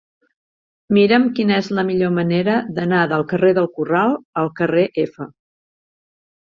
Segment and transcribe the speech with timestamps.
[0.97, 5.31] Mira'm quina és la millor manera d'anar del carrer del Corral al carrer F.